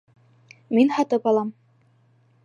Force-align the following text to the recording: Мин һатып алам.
Мин 0.77 0.89
һатып 0.95 1.29
алам. 1.33 1.51